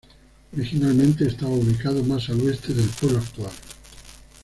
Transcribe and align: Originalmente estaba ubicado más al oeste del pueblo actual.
Originalmente 0.53 1.27
estaba 1.27 1.51
ubicado 1.51 2.03
más 2.03 2.27
al 2.29 2.41
oeste 2.41 2.73
del 2.73 2.89
pueblo 2.89 3.19
actual. 3.19 3.51